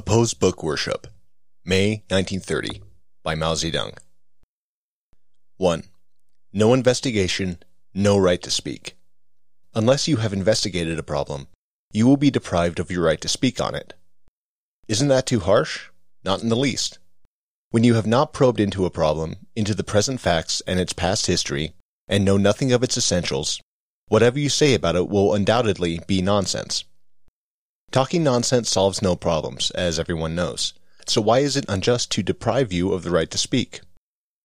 [0.00, 1.08] Oppose Book Worship,
[1.62, 2.80] May 1930,
[3.22, 3.98] by Mao Zedong.
[5.58, 5.82] 1.
[6.54, 7.58] No investigation,
[7.92, 8.96] no right to speak.
[9.74, 11.48] Unless you have investigated a problem,
[11.92, 13.92] you will be deprived of your right to speak on it.
[14.88, 15.90] Isn't that too harsh?
[16.24, 16.98] Not in the least.
[17.70, 21.26] When you have not probed into a problem, into the present facts and its past
[21.26, 21.74] history,
[22.08, 23.60] and know nothing of its essentials,
[24.08, 26.84] whatever you say about it will undoubtedly be nonsense.
[27.90, 30.74] Talking nonsense solves no problems, as everyone knows.
[31.06, 33.80] So why is it unjust to deprive you of the right to speak?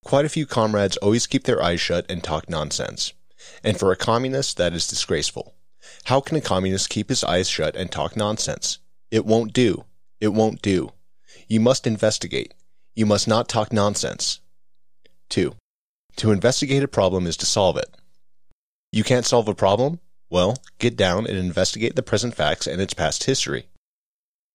[0.03, 3.13] Quite a few comrades always keep their eyes shut and talk nonsense.
[3.63, 5.53] And for a communist, that is disgraceful.
[6.05, 8.79] How can a communist keep his eyes shut and talk nonsense?
[9.11, 9.85] It won't do.
[10.19, 10.93] It won't do.
[11.47, 12.55] You must investigate.
[12.95, 14.39] You must not talk nonsense.
[15.29, 15.53] 2.
[16.15, 17.95] To investigate a problem is to solve it.
[18.91, 19.99] You can't solve a problem?
[20.29, 23.67] Well, get down and investigate the present facts and its past history.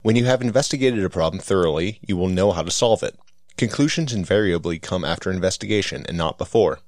[0.02, 3.18] When you have investigated a problem thoroughly, you will know how to solve it.
[3.56, 6.80] Conclusions invariably come after investigation and not before.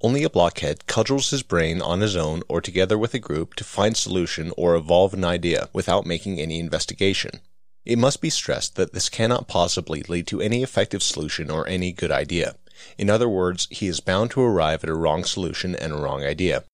[0.00, 3.64] Only a blockhead cudgels his brain on his own or together with a group to
[3.64, 7.40] find solution or evolve an idea without making any investigation.
[7.84, 11.92] It must be stressed that this cannot possibly lead to any effective solution or any
[11.92, 12.56] good idea.
[12.98, 16.24] In other words, he is bound to arrive at a wrong solution and a wrong
[16.24, 16.64] idea.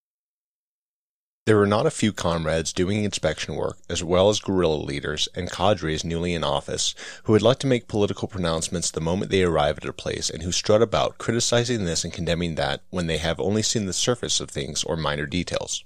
[1.50, 5.50] There were not a few comrades doing inspection work, as well as guerrilla leaders and
[5.50, 9.78] cadres newly in office, who would like to make political pronouncements the moment they arrive
[9.78, 13.40] at a place and who strut about criticizing this and condemning that when they have
[13.40, 15.82] only seen the surface of things or minor details.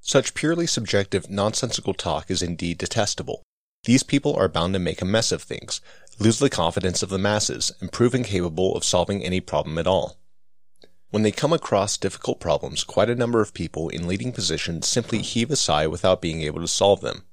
[0.00, 3.42] Such purely subjective, nonsensical talk is indeed detestable.
[3.82, 5.80] These people are bound to make a mess of things,
[6.20, 10.21] lose the confidence of the masses, and prove incapable of solving any problem at all.
[11.12, 15.20] When they come across difficult problems, quite a number of people in leading positions simply
[15.20, 17.24] heave a sigh without being able to solve them.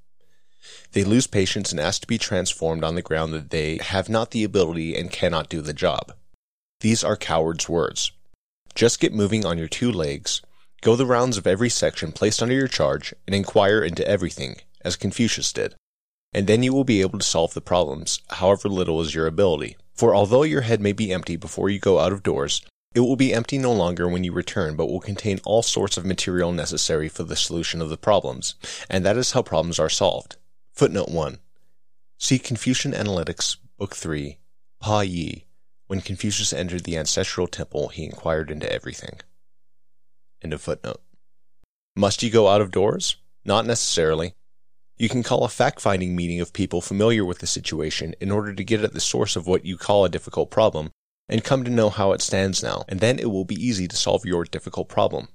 [0.92, 4.32] They lose patience and ask to be transformed on the ground that they have not
[4.32, 6.12] the ability and cannot do the job.
[6.82, 8.12] These are cowards' words.
[8.76, 10.42] Just get moving on your two legs,
[10.82, 14.98] go the rounds of every section placed under your charge, and inquire into everything, as
[14.98, 15.76] Confucius did.
[16.34, 19.78] And then you will be able to solve the problems, however little is your ability.
[19.94, 22.62] For although your head may be empty before you go out of doors,
[22.96, 26.06] it will be empty no longer when you return, but will contain all sorts of
[26.06, 28.56] material necessary for the solution of the problems,
[28.90, 30.38] and that is how problems are solved.
[30.74, 31.38] Footnote 1.
[32.18, 34.40] See Confucian Analects, Book 3,
[34.80, 35.46] Pa Yi.
[35.88, 39.20] When Confucius entered the ancestral temple, he inquired into everything.
[40.44, 41.02] End of footnote.
[41.96, 43.18] Must you go out of doors?
[43.46, 44.34] Not necessarily.
[44.98, 48.54] You can call a fact finding meeting of people familiar with the situation in order
[48.54, 50.92] to get at the source of what you call a difficult problem
[51.30, 53.96] and come to know how it stands now, and then it will be easy to
[53.96, 55.28] solve your difficult problem.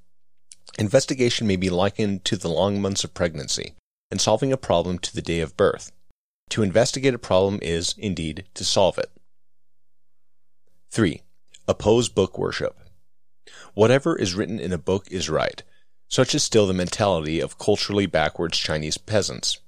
[0.79, 3.75] Investigation may be likened to the long months of pregnancy,
[4.11, 5.93] and solving a problem to the day of birth.
[6.51, 9.11] To investigate a problem is, indeed, to solve it.
[10.91, 11.23] 3.
[11.67, 12.77] Oppose book worship.
[13.75, 15.63] Whatever is written in a book is right.
[16.09, 19.59] Such is still the mentality of culturally backwards Chinese peasants.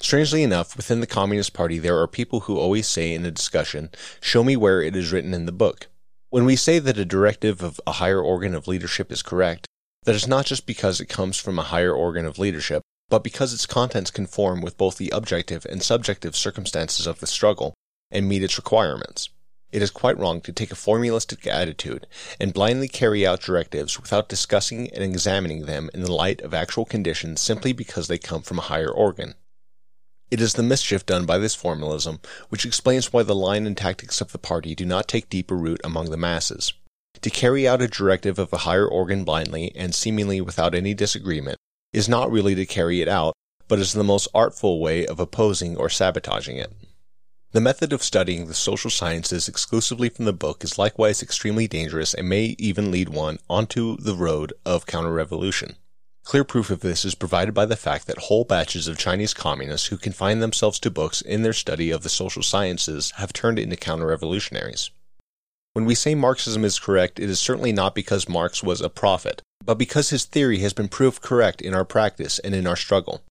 [0.00, 3.90] Strangely enough, within the Communist Party, there are people who always say in a discussion,
[4.20, 5.88] Show me where it is written in the book.
[6.30, 9.66] When we say that a directive of a higher organ of leadership is correct,
[10.04, 13.52] that is not just because it comes from a higher organ of leadership, but because
[13.52, 17.74] its contents conform with both the objective and subjective circumstances of the struggle
[18.10, 19.30] and meet its requirements.
[19.72, 22.06] It is quite wrong to take a formalistic attitude
[22.38, 26.84] and blindly carry out directives without discussing and examining them in the light of actual
[26.84, 29.34] conditions simply because they come from a higher organ.
[30.28, 34.20] It is the mischief done by this formalism which explains why the line and tactics
[34.20, 36.72] of the party do not take deeper root among the masses.
[37.20, 41.58] To carry out a directive of a higher organ blindly and seemingly without any disagreement
[41.92, 43.34] is not really to carry it out,
[43.68, 46.72] but is the most artful way of opposing or sabotaging it.
[47.52, 52.12] The method of studying the social sciences exclusively from the book is likewise extremely dangerous
[52.12, 55.76] and may even lead one onto the road of counter-revolution.
[56.26, 59.86] Clear proof of this is provided by the fact that whole batches of Chinese communists
[59.86, 63.76] who confine themselves to books in their study of the social sciences have turned into
[63.76, 64.90] counter-revolutionaries.
[65.72, 69.40] When we say Marxism is correct, it is certainly not because Marx was a prophet,
[69.64, 73.22] but because his theory has been proved correct in our practice and in our struggle.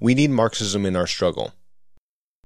[0.00, 1.52] We need Marxism in our struggle.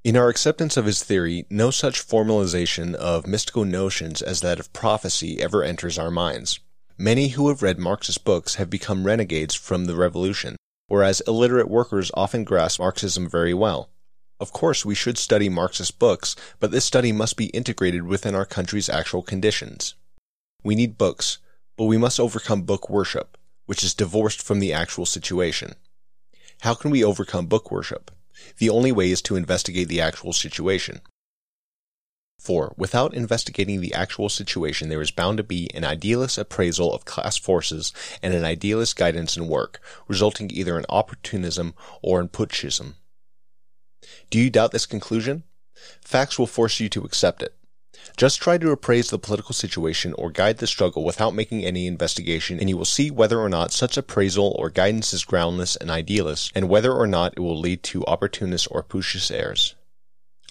[0.03, 4.73] In our acceptance of his theory, no such formalization of mystical notions as that of
[4.73, 6.59] prophecy ever enters our minds.
[6.99, 10.55] Many who have read Marxist books have become renegades from the revolution,
[10.87, 13.91] whereas illiterate workers often grasp Marxism very well.
[14.39, 18.47] Of course, we should study Marxist books, but this study must be integrated within our
[18.47, 19.97] country's actual conditions.
[20.63, 21.39] We need books,
[21.77, 23.37] but we must overcome book worship,
[23.67, 25.75] which is divorced from the actual situation.
[26.61, 28.13] How can we overcome book worship?
[28.59, 31.01] The only way is to investigate the actual situation.
[32.39, 32.75] 4.
[32.77, 37.37] Without investigating the actual situation, there is bound to be an idealist appraisal of class
[37.37, 37.93] forces
[38.23, 42.95] and an idealist guidance in work, resulting either in opportunism or in putschism.
[44.31, 45.45] Do you doubt this conclusion?
[46.03, 47.55] Facts will force you to accept it.
[48.17, 52.61] Just try to appraise the political situation or guide the struggle without making any investigation,
[52.61, 56.53] and you will see whether or not such appraisal or guidance is groundless and idealist,
[56.55, 59.75] and whether or not it will lead to opportunist or putschist errors.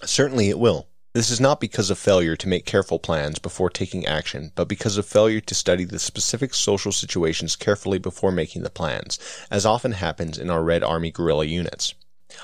[0.02, 0.88] Certainly it will.
[1.14, 4.98] This is not because of failure to make careful plans before taking action, but because
[4.98, 9.92] of failure to study the specific social situations carefully before making the plans, as often
[9.92, 11.94] happens in our Red Army guerrilla units.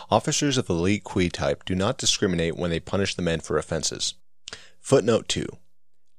[0.08, 3.58] Officers of the Li Kui type do not discriminate when they punish the men for
[3.58, 4.14] offenses.
[4.78, 5.49] Footnote 2.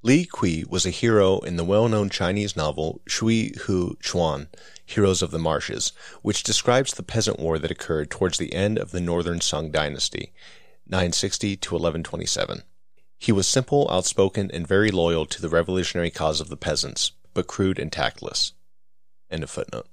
[0.03, 4.50] Li Kui was a hero in the well-known Chinese novel Shui Hu Chuan,
[4.86, 8.92] Heroes of the Marshes, which describes the peasant war that occurred towards the end of
[8.92, 10.33] the Northern Sung dynasty
[10.92, 12.64] 960 to 1127.
[13.18, 17.48] He was simple, outspoken, and very loyal to the revolutionary cause of the peasants, but
[17.48, 18.54] crude and tactless.
[19.30, 19.88] End of footnote.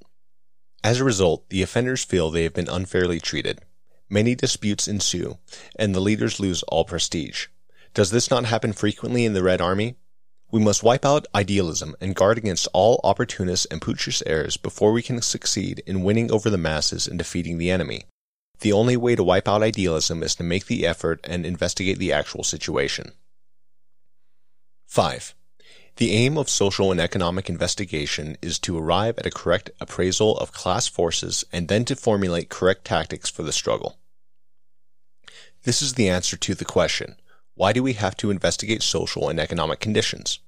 [0.83, 3.61] As a result, the offenders feel they have been unfairly treated.
[4.11, 5.39] Many disputes ensue,
[5.79, 7.47] and the leaders lose all prestige.
[7.95, 9.97] Does this not happen frequently in the Red Army?
[10.51, 15.03] We must wipe out idealism and guard against all opportunist and putschist errors before we
[15.03, 18.07] can succeed in winning over the masses and defeating the enemy.
[18.61, 22.13] The only way to wipe out idealism is to make the effort and investigate the
[22.13, 23.13] actual situation.
[24.87, 25.35] 5.
[25.97, 30.53] The aim of social and economic investigation is to arrive at a correct appraisal of
[30.53, 33.99] class forces and then to formulate correct tactics for the struggle.
[35.65, 37.17] This is the answer to the question,
[37.55, 40.39] why do we have to investigate social and economic conditions?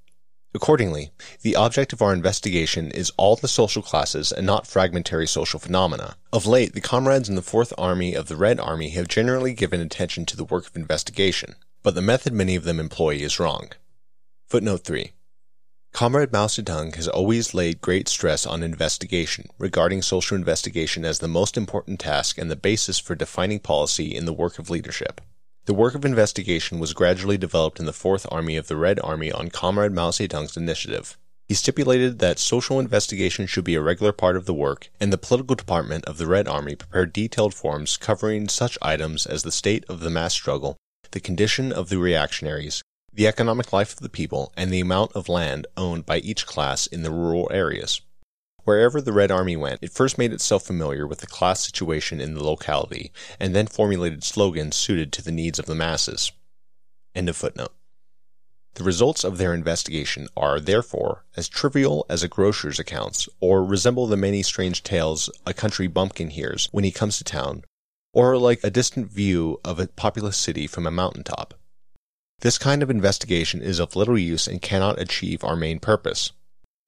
[0.52, 1.12] Accordingly,
[1.43, 6.17] the object of our investigation is all the social classes and not fragmentary social phenomena.
[6.32, 9.81] Of late, the comrades in the Fourth Army of the Red Army have generally given
[9.81, 11.55] attention to the work of investigation,
[11.85, 13.70] but the method many of them employ is wrong.
[14.49, 15.12] Footnote 3.
[15.93, 21.29] Comrade Mao Zedong has always laid great stress on investigation, regarding social investigation as the
[21.29, 25.20] most important task and the basis for defining policy in the work of leadership.
[25.70, 29.31] The work of investigation was gradually developed in the Fourth Army of the Red Army
[29.31, 31.17] on Comrade Mao Zedong's initiative.
[31.46, 35.17] He stipulated that social investigation should be a regular part of the work, and the
[35.17, 39.84] political department of the Red Army prepared detailed forms covering such items as the state
[39.88, 40.76] of the mass struggle,
[41.12, 42.82] the condition of the reactionaries,
[43.12, 46.88] the economic life of the people, and the amount of land owned by each class
[46.88, 48.00] in the rural areas.
[48.64, 52.34] Wherever the Red Army went, it first made itself familiar with the class situation in
[52.34, 56.32] the locality, and then formulated slogans suited to the needs of the masses.
[57.14, 57.72] End of footnote.
[58.74, 64.06] The results of their investigation are, therefore, as trivial as a grocer's accounts, or resemble
[64.06, 67.64] the many strange tales a country bumpkin hears when he comes to town,
[68.12, 71.54] or like a distant view of a populous city from a mountain top.
[72.40, 76.32] This kind of investigation is of little use and cannot achieve our main purpose.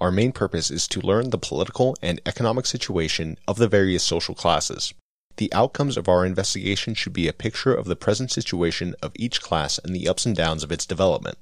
[0.02, 4.34] Our main purpose is to learn the political and economic situation of the various social
[4.34, 4.92] classes.
[5.36, 9.40] The outcomes of our investigation should be a picture of the present situation of each
[9.40, 11.38] class and the ups and downs of its development.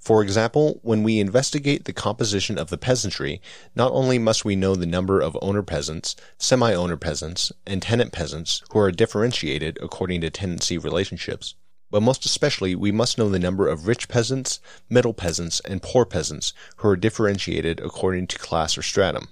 [0.00, 3.40] For example, when we investigate the composition of the peasantry,
[3.76, 8.10] not only must we know the number of owner peasants, semi owner peasants, and tenant
[8.10, 11.54] peasants who are differentiated according to tenancy relationships,
[11.90, 14.60] but most especially we must know the number of rich peasants,
[14.90, 19.28] middle peasants, and poor peasants who are differentiated according to class or stratum.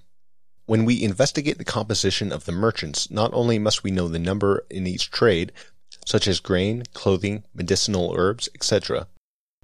[0.66, 4.64] When we investigate the composition of the merchants, not only must we know the number
[4.68, 5.52] in each trade,
[6.04, 9.06] such as grain, clothing, medicinal herbs, etc.,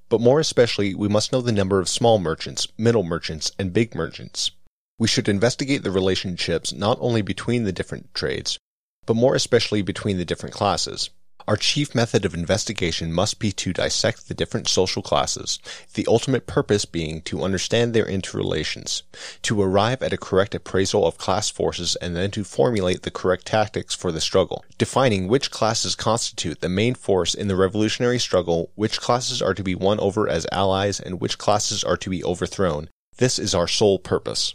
[0.08, 3.94] but more especially we must know the number of small merchants, middle merchants, and big
[3.94, 4.50] merchants.
[4.98, 8.58] We should investigate the relationships not only between the different trades,
[9.06, 11.10] but more especially between the different classes.
[11.48, 15.58] Our chief method of investigation must be to dissect the different social classes,
[15.94, 19.02] the ultimate purpose being to understand their interrelations,
[19.42, 23.46] to arrive at a correct appraisal of class forces and then to formulate the correct
[23.46, 28.70] tactics for the struggle, defining which classes constitute the main force in the revolutionary struggle,
[28.76, 32.22] which classes are to be won over as allies, and which classes are to be
[32.22, 32.88] overthrown.
[33.18, 34.54] This is our sole purpose.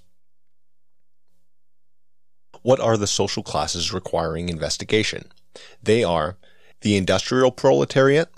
[2.62, 5.32] What are the social classes requiring investigation?
[5.82, 6.38] They are
[6.82, 8.30] the industrial proletariat,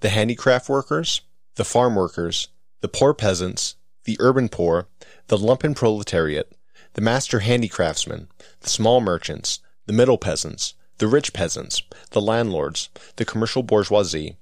[0.00, 1.22] the handicraft workers,
[1.56, 2.48] the farm workers,
[2.80, 4.86] the poor peasants, the urban poor,
[5.26, 6.52] the lumpen proletariat,
[6.94, 8.28] the master handicraftsmen,
[8.60, 14.36] the small merchants, the middle peasants, the rich peasants, the landlords, the commercial bourgeoisie,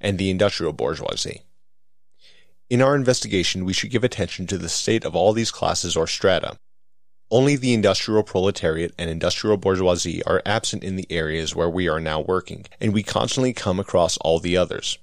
[0.00, 1.42] and the industrial bourgeoisie.
[2.68, 6.06] In our investigation, we should give attention to the state of all these classes or
[6.06, 6.56] strata.
[7.32, 11.98] Only the industrial proletariat and industrial bourgeoisie are absent in the areas where we are
[11.98, 14.98] now working, and we constantly come across all the others.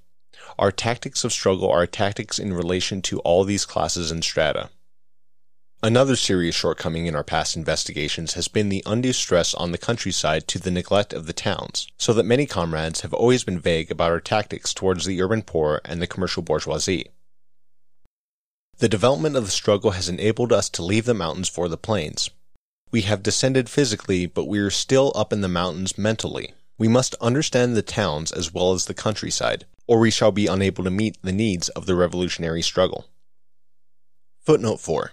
[0.60, 4.70] Our tactics of struggle are tactics in relation to all these classes and strata.
[5.82, 10.48] Another serious shortcoming in our past investigations has been the undue stress on the countryside
[10.50, 14.12] to the neglect of the towns, so that many comrades have always been vague about
[14.12, 17.08] our tactics towards the urban poor and the commercial bourgeoisie.
[18.80, 22.30] The development of the struggle has enabled us to leave the mountains for the plains.
[22.92, 26.54] We have descended physically, but we are still up in the mountains mentally.
[26.78, 30.84] We must understand the towns as well as the countryside, or we shall be unable
[30.86, 33.06] to meet the needs of the revolutionary struggle.
[34.46, 35.12] Footnote 4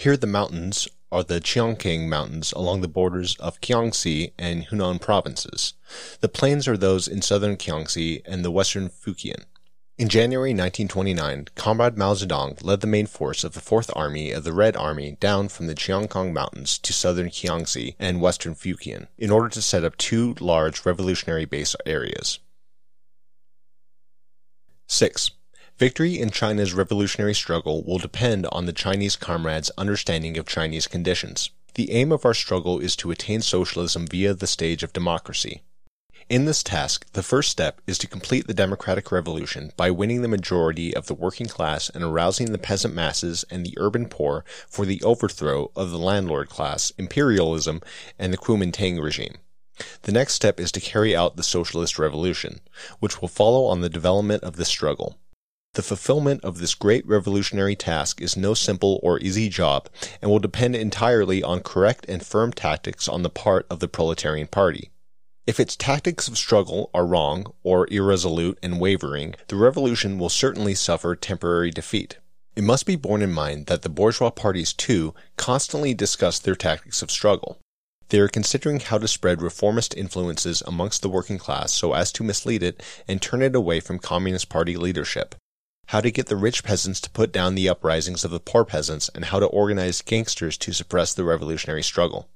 [0.00, 5.74] here the mountains are the Chingkang Mountains along the borders of Jiangxi and Hunan provinces.
[6.20, 9.44] The plains are those in southern Jiangxi and the western Fujian.
[10.00, 14.44] In January 1929, Comrade Mao Zedong led the main force of the Fourth Army of
[14.44, 19.30] the Red Army down from the Chingkang Mountains to southern Jiangxi and western Fujian in
[19.30, 22.38] order to set up two large revolutionary base areas.
[24.86, 25.32] 6.
[25.76, 31.50] Victory in China's revolutionary struggle will depend on the Chinese comrades' understanding of Chinese conditions.
[31.74, 35.60] The aim of our struggle is to attain socialism via the stage of democracy.
[36.30, 40.28] In this task, the first step is to complete the democratic revolution by winning the
[40.28, 44.86] majority of the working class and arousing the peasant masses and the urban poor for
[44.86, 47.80] the overthrow of the landlord class, imperialism,
[48.16, 49.38] and the Kuomintang regime.
[50.02, 52.60] The next step is to carry out the socialist revolution,
[53.00, 55.18] which will follow on the development of this struggle.
[55.74, 59.88] The fulfillment of this great revolutionary task is no simple or easy job
[60.22, 64.46] and will depend entirely on correct and firm tactics on the part of the proletarian
[64.46, 64.92] party.
[65.50, 70.76] If its tactics of struggle are wrong or irresolute and wavering, the revolution will certainly
[70.76, 72.18] suffer temporary defeat.
[72.54, 77.02] It must be borne in mind that the bourgeois parties, too, constantly discuss their tactics
[77.02, 77.58] of struggle.
[78.10, 82.22] They are considering how to spread reformist influences amongst the working class so as to
[82.22, 85.34] mislead it and turn it away from Communist Party leadership
[85.90, 89.10] how to get the rich peasants to put down the uprisings of the poor peasants,
[89.12, 92.28] and how to organize gangsters to suppress the revolutionary struggle.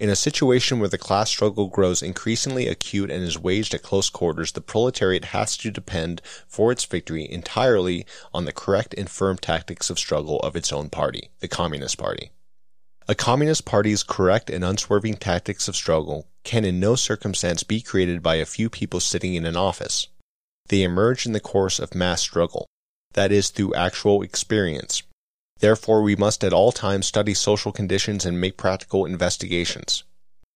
[0.00, 4.08] In a situation where the class struggle grows increasingly acute and is waged at close
[4.08, 9.36] quarters, the proletariat has to depend for its victory entirely on the correct and firm
[9.36, 12.30] tactics of struggle of its own party, the Communist Party.
[13.08, 18.22] A Communist Party's correct and unswerving tactics of struggle can in no circumstance be created
[18.22, 20.06] by a few people sitting in an office.
[20.70, 22.66] They emerge in the course of mass struggle,
[23.12, 25.02] that is, through actual experience.
[25.60, 30.04] Therefore, we must at all times study social conditions and make practical investigations.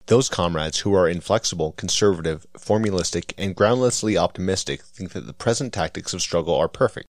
[0.07, 6.13] Those comrades who are inflexible, conservative, formulistic, and groundlessly optimistic think that the present tactics
[6.13, 7.07] of struggle are perfect,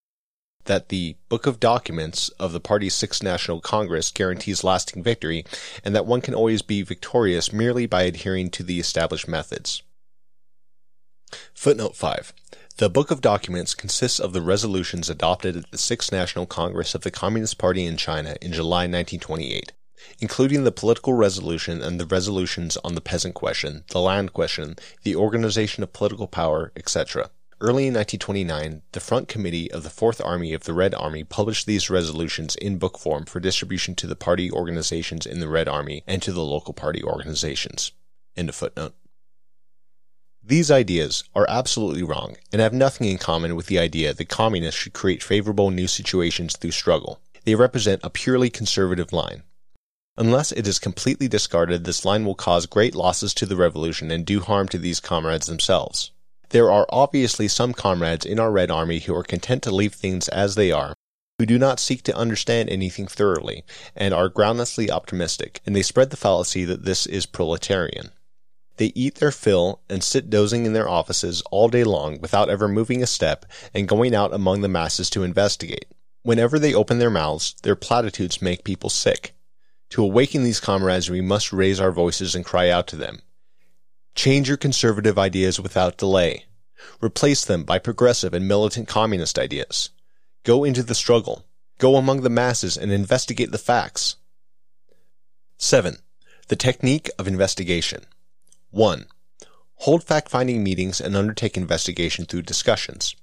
[0.66, 5.46] that the Book of Documents of the party's Sixth National Congress guarantees lasting victory,
[5.84, 9.84] and that one can always be victorious merely by adhering to the established methods.
[11.54, 12.34] Footnote 5.
[12.78, 17.04] The Book of Documents consists of the resolutions adopted at the Sixth National Congress of
[17.04, 19.72] the Communist Party in China in July 1928,
[20.20, 25.16] including the political resolution and the resolutions on the peasant question, the land question, the
[25.16, 27.30] organization of political power, etc.
[27.62, 31.66] Early in 1929, the Front Committee of the Fourth Army of the Red Army published
[31.66, 36.04] these resolutions in book form for distribution to the party organizations in the Red Army
[36.06, 37.94] and to the local party organizations.
[38.36, 38.96] End of footnote.
[40.48, 44.80] These ideas are absolutely wrong and have nothing in common with the idea that communists
[44.80, 47.20] should create favorable new situations through struggle.
[47.46, 49.42] They represent a purely conservative line.
[50.18, 54.24] Unless it is completely discarded, this line will cause great losses to the revolution and
[54.24, 56.12] do harm to these comrades themselves.
[56.50, 60.28] There are obviously some comrades in our Red Army who are content to leave things
[60.28, 60.94] as they are,
[61.40, 63.64] who do not seek to understand anything thoroughly,
[63.96, 68.12] and are groundlessly optimistic, and they spread the fallacy that this is proletarian.
[68.78, 72.68] They eat their fill and sit dozing in their offices all day long without ever
[72.68, 75.86] moving a step and going out among the masses to investigate.
[76.24, 79.34] Whenever they open their mouths, their platitudes make people sick.
[79.92, 83.22] To awaken these comrades, we must raise our voices and cry out to them.
[84.16, 86.46] Change your conservative ideas without delay.
[87.02, 89.92] Replace them by progressive and militant communist ideas.
[90.44, 91.46] Go into the struggle.
[91.78, 94.16] Go among the masses and investigate the facts.
[95.58, 95.98] 7.
[96.48, 98.06] The technique of investigation.
[98.76, 99.06] 1.
[99.76, 103.16] Hold fact finding meetings and undertake investigation through discussions.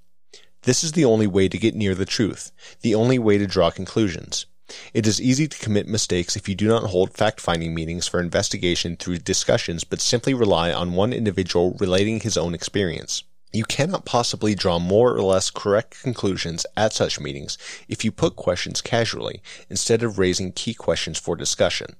[0.63, 3.69] This is the only way to get near the truth, the only way to draw
[3.69, 4.47] conclusions.
[4.95, 8.19] It is easy to commit mistakes if you do not hold fact finding meetings for
[8.19, 13.23] investigation through discussions but simply rely on one individual relating his own experience.
[13.51, 18.35] You cannot possibly draw more or less correct conclusions at such meetings if you put
[18.35, 21.95] questions casually instead of raising key questions for discussion.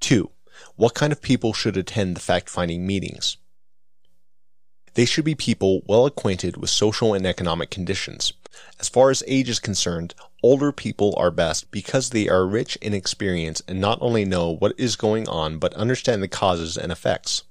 [0.00, 0.30] 2.
[0.76, 3.36] What kind of people should attend the fact finding meetings?
[4.94, 8.32] They should be people well acquainted with social and economic conditions.
[8.80, 12.94] As far as age is concerned, older people are best because they are rich in
[12.94, 17.44] experience and not only know what is going on but understand the causes and effects.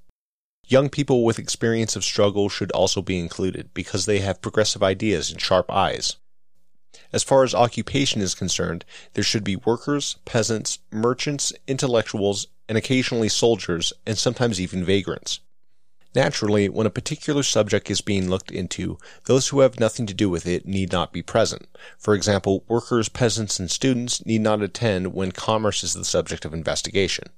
[0.66, 5.32] Young people with experience of struggle should also be included because they have progressive ideas
[5.32, 6.18] and sharp eyes.
[7.14, 8.84] As far as occupation is concerned,
[9.14, 15.40] there should be workers, peasants, merchants, intellectuals, and occasionally soldiers, and sometimes even vagrants.
[16.16, 20.30] Naturally, when a particular subject is being looked into, those who have nothing to do
[20.30, 21.68] with it need not be present.
[22.00, 26.54] For example, workers, peasants, and students need not attend when commerce is the subject of
[26.54, 27.30] investigation.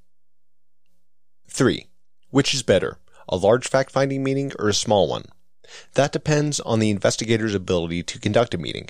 [1.49, 1.87] 3.
[2.29, 5.25] Which is better, a large fact finding meeting or a small one?
[5.95, 8.89] That depends on the investigator's ability to conduct a meeting.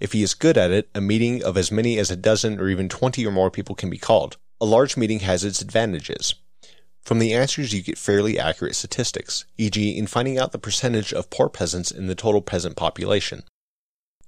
[0.00, 2.68] If he is good at it, a meeting of as many as a dozen or
[2.68, 4.36] even 20 or more people can be called.
[4.60, 6.34] A large meeting has its advantages.
[7.02, 11.30] From the answers, you get fairly accurate statistics, e.g., in finding out the percentage of
[11.30, 13.44] poor peasants in the total peasant population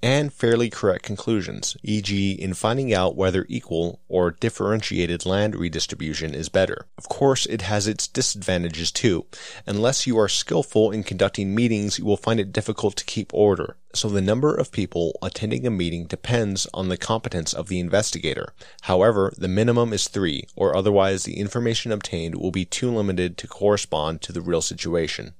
[0.03, 6.49] and fairly correct conclusions, e.g., in finding out whether equal or differentiated land redistribution is
[6.49, 6.87] better.
[6.97, 9.27] Of course, it has its disadvantages too.
[9.67, 13.77] Unless you are skillful in conducting meetings, you will find it difficult to keep order.
[13.93, 18.55] So the number of people attending a meeting depends on the competence of the investigator.
[18.83, 23.49] However, the minimum is three, or otherwise the information obtained will be too limited to
[23.49, 25.35] correspond to the real situation.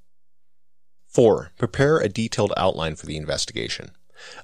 [1.07, 1.53] 4.
[1.57, 3.93] Prepare a detailed outline for the investigation.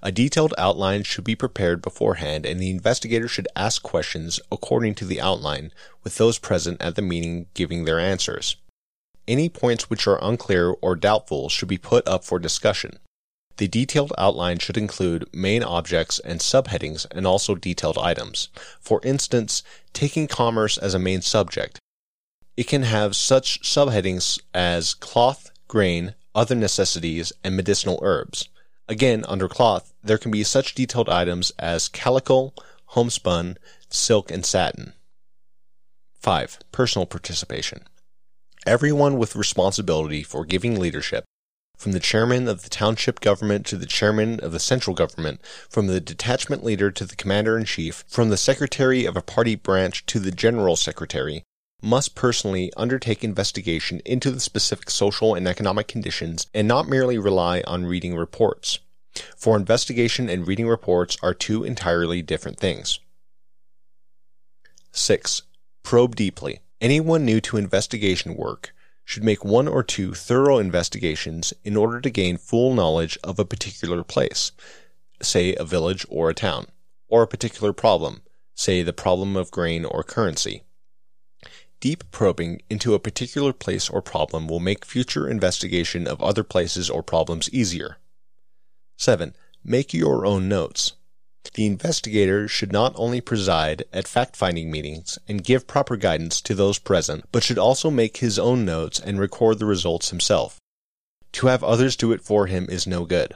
[0.02, 5.04] A detailed outline should be prepared beforehand and the investigator should ask questions according to
[5.04, 8.56] the outline, with those present at the meeting giving their answers.
[9.26, 12.98] Any points which are unclear or doubtful should be put up for discussion.
[13.56, 18.48] The detailed outline should include main objects and subheadings and also detailed items.
[18.80, 19.62] For instance,
[19.92, 21.78] taking commerce as a main subject.
[22.56, 28.48] It can have such subheadings as cloth, grain, other necessities, and medicinal herbs.
[28.88, 32.52] Again, under cloth, there can be such detailed items as calico,
[32.86, 33.56] homespun,
[33.88, 34.92] silk, and satin.
[36.20, 36.58] 5.
[36.70, 37.84] Personal participation.
[38.66, 41.24] Everyone with responsibility for giving leadership,
[41.76, 45.86] from the chairman of the township government to the chairman of the central government, from
[45.86, 50.04] the detachment leader to the commander in chief, from the secretary of a party branch
[50.06, 51.42] to the general secretary,
[51.84, 57.62] must personally undertake investigation into the specific social and economic conditions and not merely rely
[57.66, 58.78] on reading reports.
[59.36, 62.98] For investigation and reading reports are two entirely different things.
[64.92, 65.42] 6.
[65.82, 66.60] Probe deeply.
[66.80, 72.10] Anyone new to investigation work should make one or two thorough investigations in order to
[72.10, 74.52] gain full knowledge of a particular place,
[75.20, 76.66] say a village or a town,
[77.08, 78.22] or a particular problem,
[78.54, 80.62] say the problem of grain or currency.
[81.84, 86.88] Deep probing into a particular place or problem will make future investigation of other places
[86.88, 87.98] or problems easier.
[88.96, 89.36] 7.
[89.62, 90.94] Make your own notes.
[91.52, 96.54] The investigator should not only preside at fact finding meetings and give proper guidance to
[96.54, 100.56] those present, but should also make his own notes and record the results himself.
[101.32, 103.34] To have others do it for him is no good.